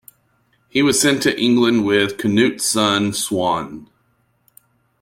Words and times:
He 0.67 0.81
was 0.81 0.99
sent 0.99 1.21
to 1.21 1.39
England 1.39 1.85
with 1.85 2.17
Canute's 2.17 2.65
son 2.65 3.11
Sweyn. 3.13 3.87